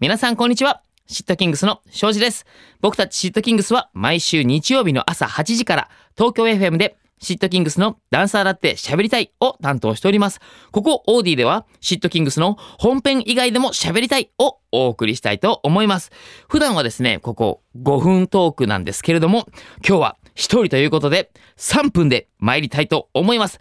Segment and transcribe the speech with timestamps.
[0.00, 0.80] 皆さんこんにちは。
[1.06, 2.46] シットキングスの庄司です。
[2.80, 10.40] 僕たちシットキングスは毎週日曜日の朝8時から東京 FM でシットキングスのダンサーだって喋りたいを担当しております。
[10.70, 16.12] ここオーディではシットキングスの本編以外でも喋りたいをお送りしたいと思います。
[16.48, 19.48] 普段はですね、ここ5分トークなんですけれども、
[19.86, 23.58] 今日は1人ということで3分で参りたいと思います。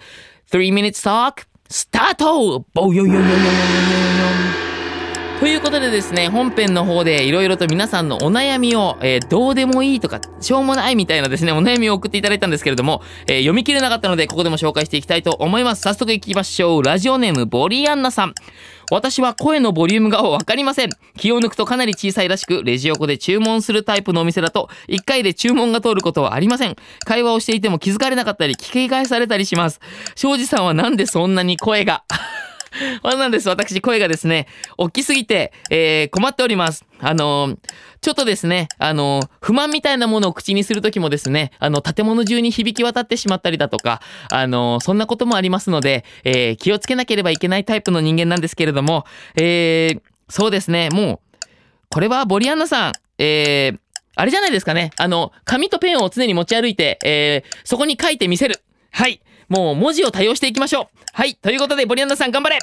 [0.50, 4.09] 3 minutes talk スタートボヨヨヨヨヨヨヨ
[5.40, 15.82] ということでですね本編の方でいろいろと皆さんのお悩みを、えーどうでもいいとかしょうもないみたいなですねお悩みを送っていただいたんですけれども、えー読み切れなかったのでここでも紹介していきたいと思います。
[15.82, 16.84] 早速いきましょう。
[16.84, 18.34] ラジオネームボリアンナさん。
[18.92, 20.90] 私は声のボリュームがわかりません。
[21.16, 26.76] 気を抜くとかなり小さいらしくレジ横で注文するタイプのお店だと1回で注文が通ることはありません。
[27.06, 29.80] 会話をしていても気づかれなかったり聞き返されたりします。
[30.16, 32.04] 庄司さんはなんでそんなに声が？
[33.04, 33.50] そうなんです。
[33.50, 34.48] 私、声がですね、
[34.78, 36.86] 大きすぎて、えー困っております。
[37.00, 37.58] あのー
[38.02, 51.38] ちょっとですね、あのー不満みたいなものを口にするときもですね、あの、建物中に響き渡ってしまったりだとか、あのそんなこともありますので、え気をつけなければいけないタイプの人間なんですけれども、えーそうですね、もう、
[51.90, 53.74] これはボリアンナさん、え
[54.16, 54.92] あれじゃないですかね。
[54.98, 58.62] あの、紙とペンを常に持ち歩いて、えそこに書いてみせる。
[58.92, 59.22] はい。
[59.50, 60.88] もう文字を多用していきましょう。
[61.12, 61.36] はい。
[61.36, 62.60] ということで、ボリアンナさん頑張れ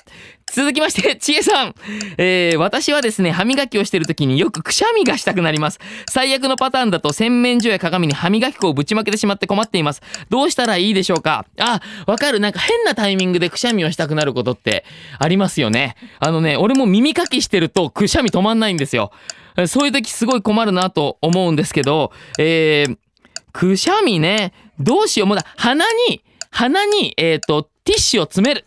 [0.46, 1.74] 続きまして、 ちえさん。
[2.16, 5.80] えー私はですね、歯磨きをしている時によくくしゃみがしたくなります。
[6.08, 10.00] 最悪のパターンだと洗面所や鏡に歯磨き粉をぶちまけてしまって困っています。
[10.30, 11.44] どうしたらいいでしょうか？
[11.58, 12.38] あ、わかる。
[12.40, 14.84] なんか変なタイミングでくしゃみをしたくなることって
[15.18, 15.96] ありますよね。
[16.20, 19.10] あのね、俺も耳かきしてるとくしゃみ止まんないんですよ。
[19.66, 22.96] そういう時すごい困るなと思うんですけど、えー、
[23.52, 25.28] くしゃみね、どうしよう。
[25.28, 26.22] もだ、鼻に、
[26.56, 28.64] 鼻に、えっ、と、ティッシュを詰める。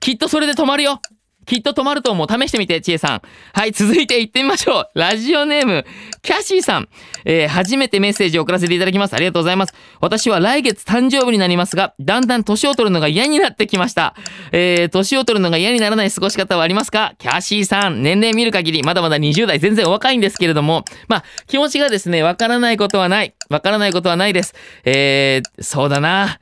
[0.00, 1.02] きっとそれで止まるよ。
[1.44, 2.26] きっと止まると思う。
[2.26, 3.22] 試してみて、ちえさん。
[3.52, 4.98] はい、続いて行ってみましょう。
[4.98, 5.84] ラジオネーム、
[6.22, 6.88] キャシーさん。
[7.26, 9.14] えー初めてメッセージを送らせていただきます。
[9.14, 9.74] ありがとうございます。
[10.00, 14.14] 私は来月誕生日になりますが、だんだん年を取るのが嫌になってきました。
[14.52, 17.12] えー年を取るのが嫌にならない過ごし方はありますか？
[17.18, 23.34] キャシーさん、年齢見る限り、まだまだ20代、全然お若いんですけれども、まあ、気持ちがですね、わからないことはない。
[23.50, 24.54] わからないことはないです。
[24.86, 26.38] えーそうだな。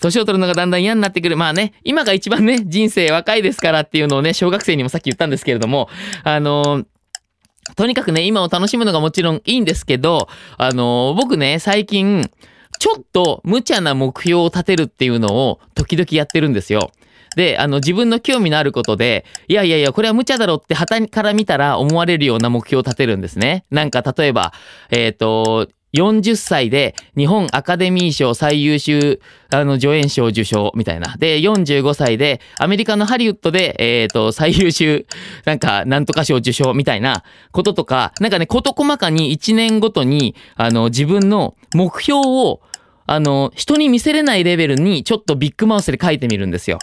[0.00, 1.36] 年を取るのがだんだん嫌になってくる。
[1.36, 5.88] まあね、今が一番ね、人生若いですからっていうのをね、小学生にもさっき言ったんですけれども、
[6.24, 6.86] あのー
[7.76, 12.30] とにかくね、今を楽しむのがもちろんいいんですけど、あのー僕ね、最近、
[12.78, 16.92] ちょっと無茶な目標を立てるっていうのを時々やってるんですよ。
[17.36, 23.64] で、あの、自分の興味のあることで、いやいやいや、これは無茶だろって旗から見たら思われるような目標を立てるんですね。
[23.70, 24.52] なんか、例えば、
[24.90, 31.16] えっ、と、40歳で日本アカデミー賞最優秀あの助演賞受賞みたいな。
[31.16, 35.06] で、45歳でアメリカのハリウッドで、えっ、と、最優秀
[35.46, 42.60] なんかなんとか賞受賞みたいなこととか、なんかね、事細かに1年ごとに、あの、自分の目標を、
[43.06, 46.78] あの、人に見せれないレベルにちょっとビッグマウスで書いてみるんですよ。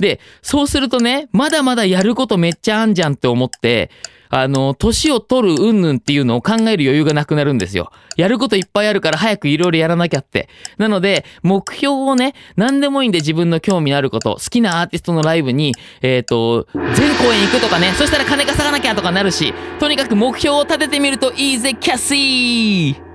[0.00, 3.90] で、そうするとね、まだまだやることめっちゃあんじゃんって思って、
[4.36, 7.92] あの、年を取るうんぬんっていうのを考える余裕がなくなるんですよ。
[8.16, 10.48] やることいっぱいあるから早くいろいろやらなきゃって。
[10.76, 15.72] なので、目標をね、何でもいいんで自分の興味のあること、好きなアーティストのライブに、
[16.02, 16.82] えっ、と、全
[17.14, 23.13] 公演行くとかね、そしたら金稼がなきゃとかなるし、とにかく目標を立ててみるといいぜ、キャッシー